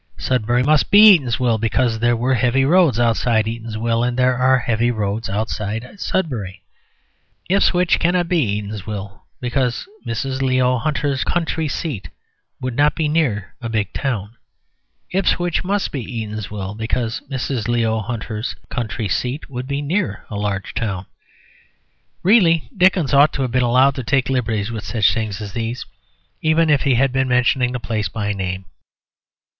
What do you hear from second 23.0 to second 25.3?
might have been allowed to take liberties with such